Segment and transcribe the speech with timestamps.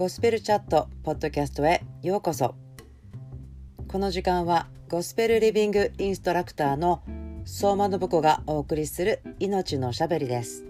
[0.00, 2.54] ゴスペルチャットポッドキャストへようこそ。
[3.86, 7.02] この時間はゴスペルリビングインストラクターの
[7.44, 10.64] 相馬信子がお送りする命のしゃべりです。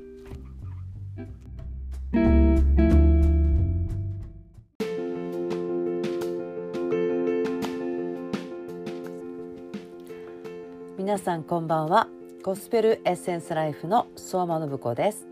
[10.98, 12.08] 皆さんこんばんは。
[12.42, 15.28] ゴスペルエッセンスライフの相馬信子です。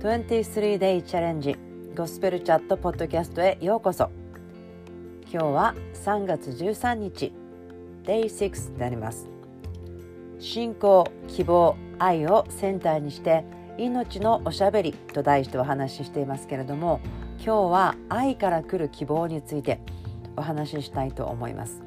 [0.00, 4.08] 23 day チャレンジゴスペルチャットポッドキャストへようこそ。
[5.30, 7.34] 今日は3月13日
[8.04, 9.28] Day 6になります。
[10.38, 13.44] 信仰希望愛をセンターにして
[13.76, 17.00] 命のおしゃべりと題してお話ししていますけれども
[17.36, 19.78] 今日は愛から来る希望について
[20.34, 21.82] お話ししたいと思います。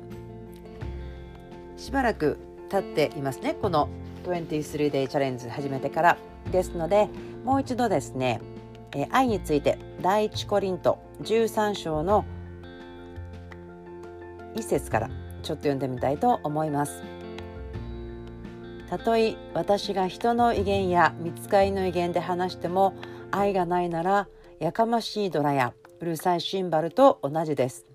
[1.78, 2.38] しばらく
[2.70, 3.90] 経っていますねこの
[4.24, 6.18] 23day チャレンジ始めてから。
[6.52, 7.10] ですので
[7.44, 8.40] もう一度ですね
[8.96, 12.24] え愛について第一コリント13章の
[14.56, 15.10] 一節から
[15.44, 17.04] ちょっと読んでみたいと思います。
[18.90, 22.96] たとえ私が人の威厳や見つかりの威厳で話しても
[23.32, 27.86] 愛がないならやかましいドラやうるさいシンバルと同じです。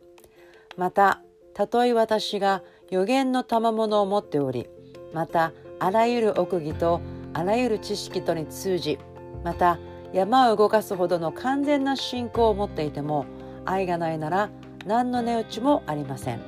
[0.76, 1.22] また
[1.54, 4.68] たとえ私が予言の賜物を持っており
[5.14, 7.00] またあらゆる奥義と
[7.32, 8.98] あらゆる知識とに通じ
[9.44, 9.78] また
[10.12, 13.26] 山を動かすほどの完全な信仰を持っていても
[13.64, 14.50] 愛がないなら
[14.86, 16.40] 何の値打ちもありません。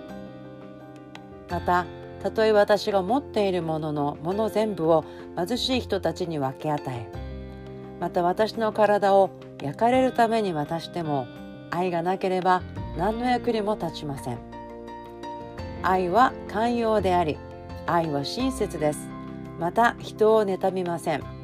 [1.51, 1.87] また
[2.23, 5.05] たとえ私が持っているもののもの全部を
[5.37, 7.07] 貧しい人たちに分け与え
[8.01, 11.27] また私の体を焼かれるために渡しても
[11.71, 12.63] 愛がなければ
[12.97, 14.39] 何の役にも立ちません。
[15.83, 17.39] 愛は寛容であり
[17.87, 19.09] 愛は親切です。
[19.59, 21.42] また人を妬みません。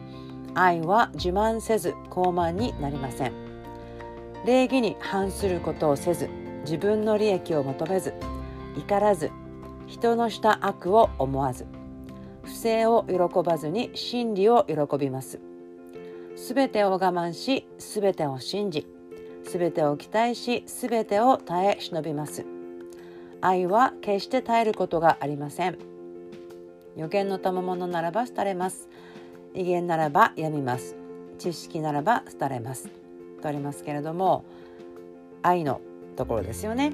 [0.55, 3.33] 愛は自慢せず傲慢になりません。
[4.45, 6.29] 礼儀に反することをせず
[6.63, 8.15] 自分の利益を求めず
[8.77, 9.31] 怒らず
[9.87, 11.67] 人のした悪を思わず
[12.45, 15.41] 不正を喜ばずに真理を喜びます。
[16.37, 18.87] すべてを我慢しすべてを信じ
[19.45, 22.47] すべてを期待しすべてを耐え忍びます。
[23.41, 25.79] 愛は決して耐えることがありません。
[26.97, 28.89] 予言の賜物ならば廃れます。
[29.55, 30.97] 威厳ならばやみます。
[31.39, 32.89] 知識ならば廃れます。
[33.41, 34.45] とありますけれども
[35.43, 35.81] 愛の
[36.17, 36.93] ところですよね。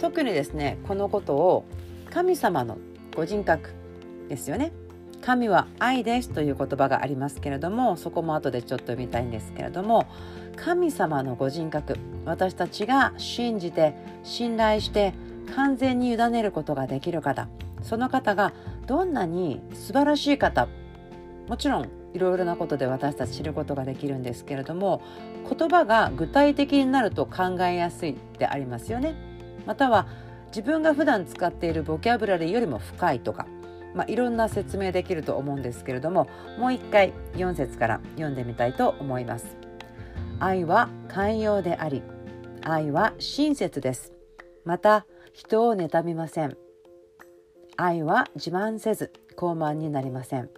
[0.00, 1.64] 特にですねこのことを
[2.10, 2.78] 神様の
[3.14, 3.70] ご人格
[4.28, 4.72] ですよね。
[5.24, 10.06] 神は愛ですという言葉がありますけれどもそこも後でちょっと見たいんですけれども
[10.54, 15.14] 神様のご人格私たちが信じて信頼して
[15.56, 17.48] 完全に委ねることができる方
[17.80, 18.52] その方が
[18.86, 20.68] どんなに素晴らしい方
[21.48, 25.02] もちろんいろいろなことで私たち知ることができるんですけれども
[25.48, 29.14] 言葉が具体的になると考えやすいでありますよね。
[29.66, 30.06] または
[30.48, 33.46] 自分が普段使っているボキャブラリーよりも深いとか、
[33.94, 36.28] まあ、いろんな説明できると思うんですけれども
[36.58, 39.56] もう一回4節から読んでみたいと思います。
[40.38, 42.02] 愛は寛容であり
[42.62, 44.12] 愛は親切です。
[44.64, 46.56] また人を妬みません。
[47.76, 50.48] 愛は自慢せず傲慢になりません。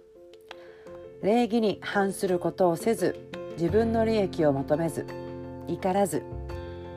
[1.21, 5.05] 礼儀に反することをせず自分の利益を求めず
[5.67, 6.23] 怒らず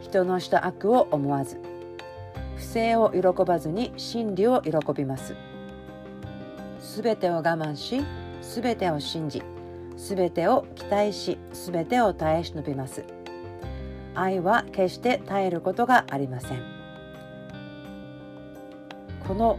[0.01, 1.61] 人のした悪を思わず
[2.57, 5.35] 不正を喜ばずに真理を喜びます。
[6.79, 8.03] すべてを我慢し
[8.43, 9.43] すべてを信じ
[9.97, 13.05] すべてを期待しすべてを耐え忍びます。
[14.15, 16.63] 愛は決して耐えることがありません。
[19.27, 19.59] この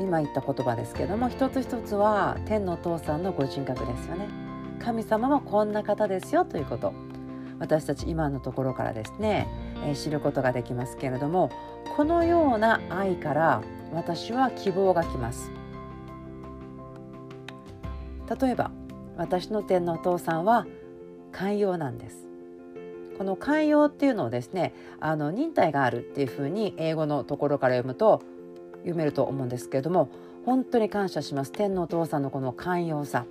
[0.00, 4.28] 今言った言葉ですけども一つ一つは天のお父さんのご人格ですよね。
[4.78, 6.92] 神様もこんな方ですよということ。
[7.58, 9.48] 私たち今のところからですね、
[9.84, 11.50] えー、知ることができますけれども
[11.96, 15.50] このような愛から私は希望が来ます。
[18.40, 18.70] 例えば
[19.16, 20.66] 私の天のお父さんは
[21.32, 22.28] 寛容なんです。
[23.16, 28.22] この寛容っていうのをですねあの忍耐があるっていうふうに英語のところから読むと
[28.78, 30.08] 読めると思うんですけれども
[30.44, 31.52] 本当に感謝します。
[31.52, 33.26] 天のお父さんのこの寛容さ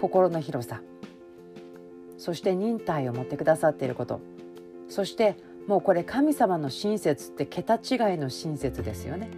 [0.00, 0.80] 心の広さ
[2.16, 4.20] そして忍耐を持ってくださっていること
[4.88, 5.36] そして
[5.66, 9.28] もうこれ神様の親切って桁違いの親切ですよね。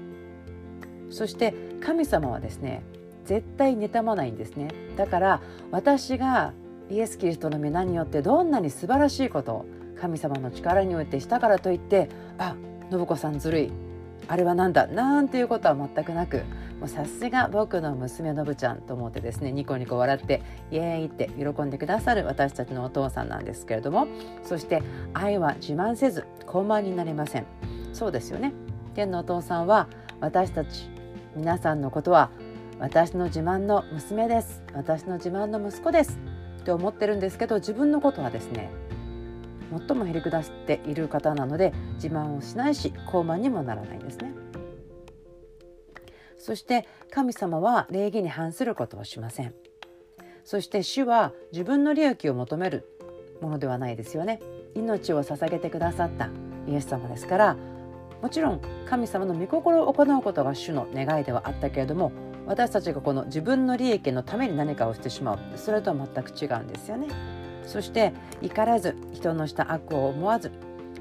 [1.11, 2.82] そして神様はですね
[3.25, 4.69] 絶対妬まないんですね。
[4.96, 5.43] だから
[5.73, 6.53] 私が
[6.88, 9.67] イエス・キリストの皆によってどんなに素晴らしいことを
[10.00, 12.08] 神様の力によってしたからといって
[12.38, 12.55] あ
[12.91, 13.73] 信子さんずるい
[14.31, 14.87] あれは何だ？
[14.87, 16.44] なんていうことは全くなく
[16.79, 20.41] もうさすが僕の娘のぶちゃんと思ってですねニコニコ笑って
[20.71, 24.06] イエーイって喜んでくださる私たちのお父さんなんですけれども
[24.44, 24.85] そして
[25.15, 27.47] 愛は自慢せず高慢になりません。
[27.93, 28.53] そうですよね。
[28.94, 29.88] 天のお父さんは
[30.21, 30.88] 私たち
[31.35, 32.31] 皆さんのことは
[32.79, 34.62] 私の自慢の娘です。
[34.75, 36.21] 私の自慢の息子です。
[36.61, 38.71] って思ってるんですけど自分のことはですね
[39.70, 44.32] 最もへり下っている方なので自慢をしないし高慢にもならないんですね。
[46.38, 49.55] そして神様は礼儀に反することをしません。
[50.44, 52.88] そして主は自分の利益を求める
[53.40, 54.40] ものではないですよね。
[54.75, 56.31] 命を捧げてくださった
[56.67, 57.56] イエス様ですから
[58.22, 62.12] もちろん神様の御心を行うことが主の願いではあったけれども
[62.46, 67.08] 私たちがこの自分の利益のために何かをしてしまうそれとは全く違うんですよね。
[67.66, 68.12] そして
[68.42, 70.50] 怒らず人のした悪を思わず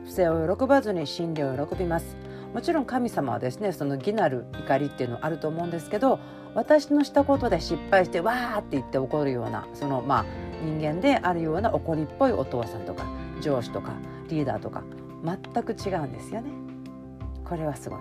[0.05, 2.17] 不正を喜ばずに真理を喜びます
[2.53, 6.19] もちろん神様はですねその義なる怒りっていうのあると思うんですけど
[6.55, 10.25] 私のしたことで失敗してわーって言って怒るようなそのまあ
[10.63, 13.05] 人間であるような怒りっぽいお父さんとか
[13.41, 13.93] 上司とか
[14.29, 14.83] リーダーとか
[15.23, 16.49] 全く違うんですよね。
[17.45, 17.99] これはすごい。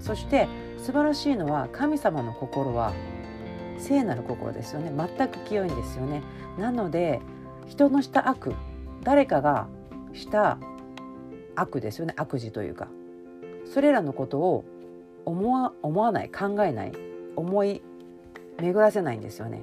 [0.00, 0.48] そして
[0.78, 2.92] 素晴らしいのは神様の心は
[3.78, 6.22] 聖なる心ですよね全く清いんですよね。
[6.58, 7.20] なので
[7.66, 8.54] 人のした悪
[9.02, 9.68] 誰かが
[10.12, 10.58] した
[11.56, 12.14] 悪ですよね。
[12.16, 12.88] 悪事というか。
[13.64, 14.64] それらのことを
[15.24, 16.92] 思わ思わない考えない
[17.36, 17.82] 思い
[18.60, 19.62] 巡らせないんですよね。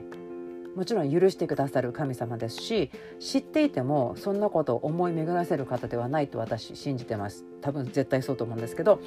[0.76, 7.46] もちろん許してくださる神様ですし知っていてもそんなことを思い巡らせる方ではないと私信じてます。
[7.62, 9.00] 多分絶対そうと思うんですけど。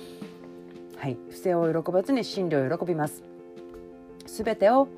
[0.97, 1.17] はい。
[1.31, 3.23] 不正を喜ばずに真理を喜びます。
[4.27, 4.89] 全てを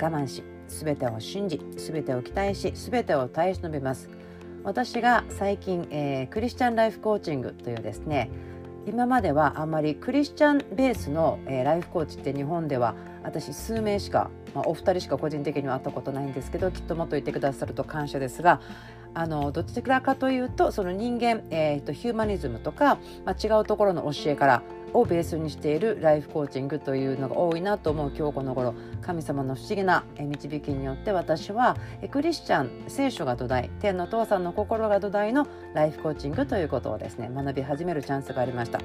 [0.00, 4.08] 我慢し全てを信じ全てを期待し全てを耐え忍びます。
[4.64, 8.30] 私が最近、えー、クリスチャンライフコーチングというですね
[8.86, 18.60] 今まではあんまりクリスチャンベースの、えー、ライフコーチって日本では私数名しか、まあ、お二人しか個人的には会ったことないんですけどきっともっと言ってくださると感謝ですが
[19.12, 24.62] あのどちらかというとその人間、えーと、ヒューマニズムとか、まあ、違うところの教えから
[24.94, 31.76] をベースにしているライフコーチングというのが多いなと思う今日この頃神様の不思議な導きによって私は
[32.10, 38.80] クリスチャン聖書が土台天の父さんの心が土台のライフコーチングということをですね学び始めるチャンスがありました。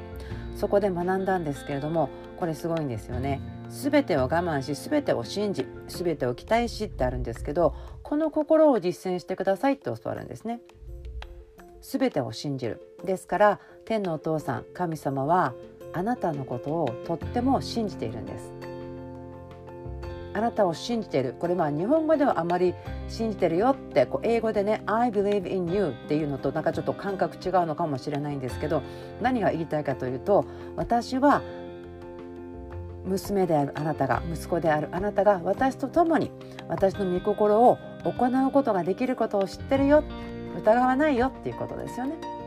[0.56, 3.40] そこで学んだんですけれどもこれすごいんですよね。
[3.70, 10.60] 全てを我慢し全てを信じ全てを期待しってあるんですけどこの心を実践してくださいって教わるんですね。
[11.82, 12.82] 全てを信じる。
[13.06, 15.54] ですから天のお父さん神様は
[15.94, 18.54] あなたのことをとっても信じているんです。
[20.34, 21.36] あなたを信じている。
[21.40, 22.76] これまあ日本語ではあまり
[23.08, 28.84] 信じてるよってこう英語でね「I believe in you」っていうのとなんかちょっと感覚違うのかもしれないんですけど
[29.22, 30.46] 何が言いたいかというと
[30.76, 31.42] 私は
[33.06, 36.32] 娘であるあなたが息子であるあなたが私と共に
[36.68, 40.04] 私の御心を行うことができることを知ってるよ。
[40.58, 42.39] 疑わないよっていうことですよね。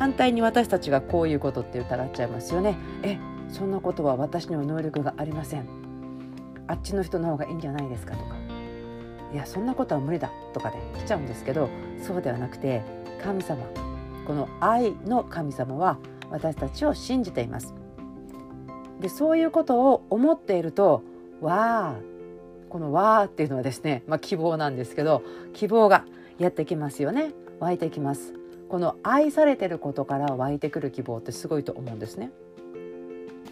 [0.00, 2.78] 反対に私たちがこういうことって疑っちゃいますよね。
[3.02, 3.18] え
[3.50, 5.68] そんなことは私には能力がありません。
[6.68, 8.34] あっちの人の方がいいんじゃないですかとか
[9.34, 11.68] いやそんなことは無理だとかで来ちゃうんですけど
[12.00, 12.82] そうではなくて
[13.22, 13.62] 神様
[14.26, 15.98] この愛の神様は
[16.30, 17.74] 私たちを信じています。
[19.00, 21.02] でそういうことを思っていると
[21.42, 21.94] わあ
[22.70, 25.22] この「わあ」っていうのはですね、まあ、希望なんですけど
[25.52, 26.06] 希望が
[26.38, 28.39] やってきますよね湧いてきます
[28.70, 32.30] この愛されてることから湧いてくる希望ってすごいと思うんですね。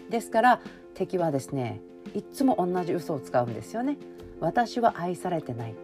[0.09, 0.61] ですから
[0.93, 1.81] 敵はですね
[2.15, 3.97] いつも同じ嘘を使うんですよね。
[4.39, 5.75] 私は愛されてない。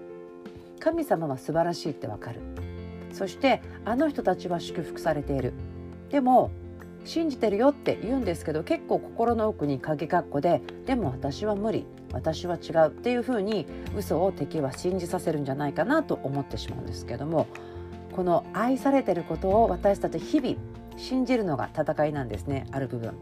[0.79, 2.39] 神様は素晴らしいってわかる。
[3.11, 5.51] そしてあの人たちは祝福されている。
[6.09, 6.49] でも
[7.03, 11.85] 信じてるよって言うんですけど結構心の奥に鍵括弧ででも私は無理。
[12.13, 13.65] 私は違うっていうふうに
[13.97, 17.47] 嘘を敵は信じさせるんじゃないかなと思ってしまうんですけども
[18.15, 20.55] この愛されてることを私たち日々
[20.95, 23.13] 信じるのが戦いなんですねある部分。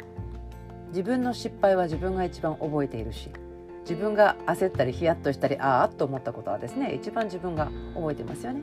[0.89, 3.31] 自分の失敗は自分が一番覚えているし
[3.81, 8.61] 自分が焦ったりヒヤッとしたりああと思ったことはですね一番自分が覚えてますよね。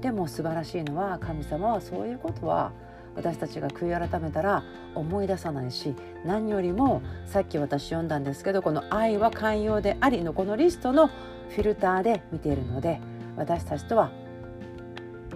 [0.00, 2.72] でも素晴らしいのは神様はそういうことは
[3.14, 4.64] 私たちが悔い改めたら
[4.94, 12.98] 思い出さないし何よりもさっき私読んだんですけどこの「愛は寛容であり」のこのリストのフィルターで見ているので
[13.36, 14.10] 私たちとは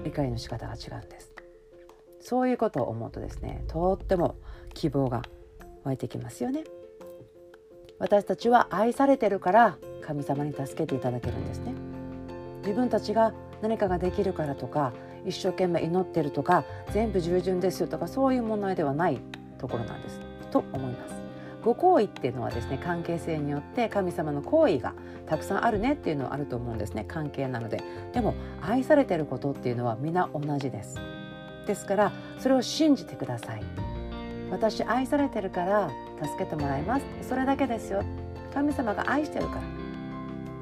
[0.04, 1.32] 理解の仕方が違うんです。
[2.20, 4.36] そういうことを思うとですねとっても
[4.74, 5.22] 希望が
[5.84, 6.64] 湧いてきますよね。
[7.98, 11.74] 私たちは愛されてるから神様に助けていただけるんですね。
[12.62, 14.92] 自分たちが何かができるからとか
[15.26, 19.20] 一生懸命祈ってるとか全部従順ですよとかそういう問題ではない
[19.58, 20.20] ところなんです。
[20.50, 21.29] と思います。
[21.64, 24.94] ご好意っていうのはですね関係性によって神様の好意が
[25.26, 27.04] たくさんあるねっていうのはあると思うんですね。
[27.06, 27.82] 関係なので。
[28.12, 30.96] でも愛されてることっていうのは皆同じです。
[31.66, 33.62] ですからそれを信じてください。
[34.50, 35.90] 私愛されてるから
[36.22, 37.04] 助けてもらいます。
[37.22, 38.02] それだけですよ。
[38.52, 39.62] 神様が愛してるから。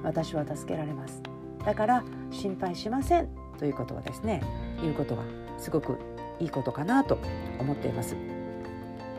[0.03, 1.23] 私は助けられます。
[1.65, 3.29] だから心配しません。
[3.59, 4.43] ということはですね
[4.81, 5.23] 言うことが
[5.59, 5.99] すごく
[6.39, 7.19] いいことかなと
[7.59, 8.38] 思っています。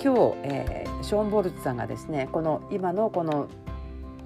[0.02, 3.50] 今日、えー、ショーン・ボルツさんがですねこの今のこの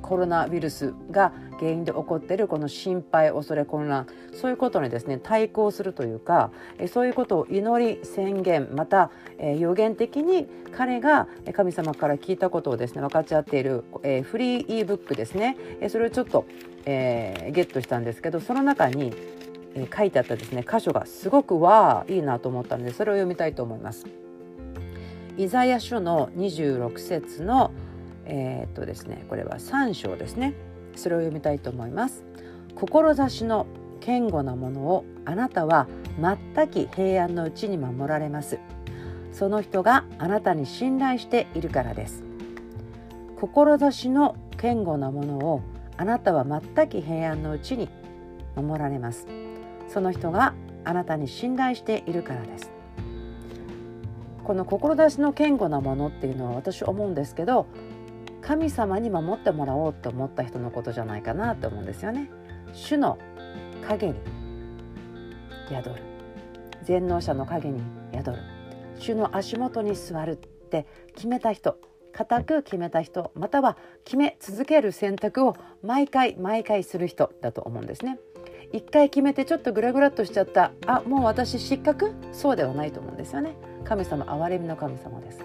[0.04, 6.52] コロナウイルスが原因で起こっているこの心配恐れ混乱そういうことにですね対抗するというか
[6.92, 13.86] そういうことを祈り宣言また予言的に彼が神様から聞いたことをですね分かち合っている
[14.24, 15.58] フリー e ブックですね
[15.90, 16.46] それをちょっと、
[16.86, 19.14] えー、ゲットしたんですけどその中に
[19.96, 24.06] 書いてあったですね箇所がすごくわあいいなと思ったのでそれを読みたいと思います。
[25.38, 27.72] イザヤ書の26節の
[28.26, 30.54] えー、っとですねこれは3章ですね。
[30.96, 32.24] それを読みたいと思います。
[32.76, 33.66] 志の
[34.00, 35.88] 堅固なものをあなたは
[36.20, 38.60] 全き平安のうちに守られます。
[39.32, 42.24] その人があなたに信頼しているからです。
[43.40, 45.62] 志の堅固なものを
[45.98, 47.90] あなたは全き平安のうちに
[48.56, 49.28] 守られます。
[49.88, 50.54] その人が
[50.86, 52.73] あなたに信頼しているからです。
[54.44, 57.66] この志の堅固なものっていうのは私思うんですけど
[58.42, 62.30] 神様に守ってもらおうと思った人のことじゃないかなと思うんですよね。
[62.74, 63.18] 主の
[63.88, 64.16] 影に
[65.70, 65.96] 宿る
[66.84, 67.82] 全能者の影に
[68.14, 68.38] 宿る
[69.00, 70.86] 主の足元に座るって
[71.16, 71.78] 決めた人
[72.12, 78.20] 固く決めた人または決め続ける選択を毎回毎回する人だと思うんですね。
[78.72, 82.14] 一回決めてちょっとグラグラっとしちゃったあもう私失格？
[82.32, 83.56] そうではないと思うんですよね。
[83.94, 85.40] 神様憐れみの神様です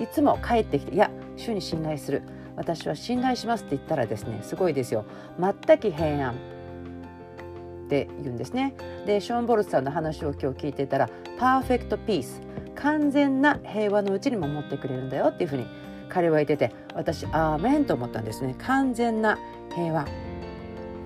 [0.00, 2.22] いつも帰ってきていや主に信頼する。
[2.56, 5.04] 私は信頼しますって言ったらですねすごいですよ。
[5.38, 6.34] 全く平安。
[6.34, 8.74] って言うんですね。
[9.06, 12.40] でショーン・ボルツさんの話を今日聞いてたらパーフェクトピース。
[12.74, 15.66] 完全な平和のうちに守ってくれるんだよっていうふうに
[16.08, 18.56] 彼は言ってて私アーメンと思ったんですね。
[18.58, 19.38] 完全な
[19.74, 20.04] 平和。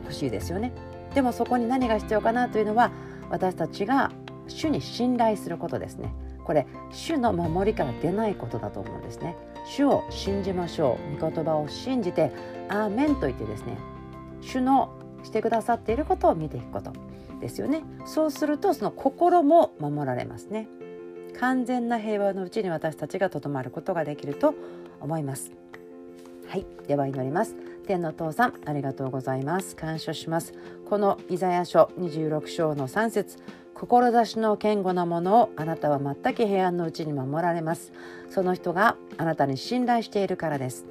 [0.05, 0.73] 欲しいですよね。
[1.15, 2.91] でもそこに何が必要かなというのは
[3.29, 4.11] 私たちが
[4.49, 6.13] 主に信頼することですね。
[6.51, 9.37] これ主の守りから出ないことだと思うんですね。
[9.65, 11.21] 主を信じましょう。
[11.21, 12.33] 御言葉を信じて
[12.69, 13.79] アーメンと言ってですね
[14.41, 16.93] 主のしてくださっていることを見ていくこと
[17.41, 17.85] ですよね。
[18.05, 20.67] そうするとその心も守られますね。
[21.39, 24.57] 完全な平和のうちに私たちがとどまることができると
[25.01, 25.53] 思います。
[26.49, 27.55] はいでは祈ります。
[27.87, 29.77] 天の父さんありがとうございます。
[29.77, 30.53] 感謝します。
[30.89, 33.39] このイザヤ書26章の3節
[33.87, 37.93] 志の堅固なものをあなたは全く平安のうちに守られます。
[38.29, 40.85] その人があなたに信頼しているからです。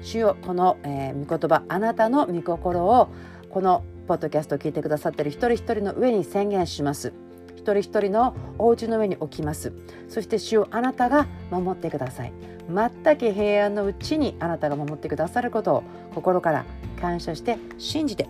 [0.00, 3.08] 主よこの、えー、御言葉あなたの御心を
[3.50, 7.12] このポッドキャストを聞いてくださっている一人一人の上に宣言します。
[7.56, 9.72] 一人一人のお家の上に置きます。
[10.08, 12.32] そして主をあなたが守ってください。
[12.68, 15.82] 全く平安のうちにあなたが守ってくださることを
[16.14, 16.64] 心から
[17.00, 18.28] 感謝して信じて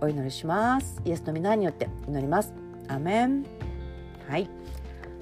[0.00, 1.02] お祈りします。
[1.04, 2.59] イエスの皆によって祈ります。
[2.90, 3.46] アメン
[4.28, 4.50] はい。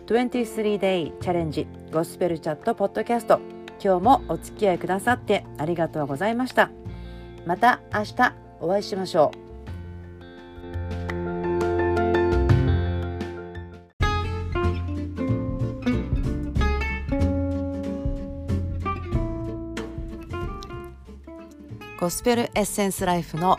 [0.07, 3.41] 23 day チャレンジゴスペルチャットポッドキャスト。
[3.79, 6.71] 今日もお付き合いくださってありがとうございました。
[7.45, 9.49] また明日お会いしましょう。
[22.01, 23.59] ゴスペルエッセンスライフの